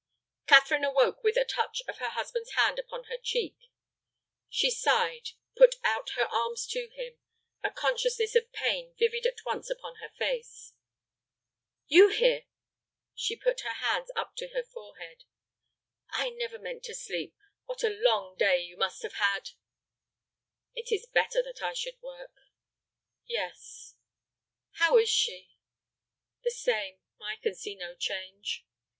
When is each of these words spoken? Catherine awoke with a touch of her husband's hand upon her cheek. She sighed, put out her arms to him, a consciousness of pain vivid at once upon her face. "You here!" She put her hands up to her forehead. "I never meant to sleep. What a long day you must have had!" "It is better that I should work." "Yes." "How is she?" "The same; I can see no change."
Catherine 0.47 0.83
awoke 0.83 1.23
with 1.23 1.37
a 1.37 1.45
touch 1.45 1.83
of 1.87 1.99
her 1.99 2.09
husband's 2.09 2.53
hand 2.53 2.79
upon 2.79 3.03
her 3.03 3.17
cheek. 3.21 3.55
She 4.49 4.71
sighed, 4.71 5.33
put 5.55 5.75
out 5.83 6.09
her 6.15 6.23
arms 6.25 6.65
to 6.71 6.89
him, 6.89 7.19
a 7.61 7.69
consciousness 7.69 8.33
of 8.33 8.51
pain 8.51 8.95
vivid 8.97 9.27
at 9.27 9.45
once 9.45 9.69
upon 9.69 9.97
her 9.97 10.09
face. 10.17 10.73
"You 11.85 12.07
here!" 12.09 12.47
She 13.13 13.35
put 13.35 13.59
her 13.61 13.73
hands 13.75 14.09
up 14.15 14.35
to 14.37 14.47
her 14.55 14.63
forehead. 14.63 15.23
"I 16.09 16.31
never 16.31 16.57
meant 16.57 16.81
to 16.85 16.95
sleep. 16.95 17.37
What 17.65 17.83
a 17.83 17.89
long 17.89 18.35
day 18.37 18.57
you 18.59 18.77
must 18.77 19.03
have 19.03 19.13
had!" 19.21 19.51
"It 20.73 20.91
is 20.91 21.05
better 21.05 21.43
that 21.43 21.61
I 21.61 21.73
should 21.75 22.01
work." 22.01 22.33
"Yes." 23.27 23.93
"How 24.79 24.97
is 24.97 25.09
she?" 25.09 25.59
"The 26.43 26.49
same; 26.49 27.01
I 27.21 27.35
can 27.35 27.53
see 27.53 27.75
no 27.75 27.93
change." 27.93 28.65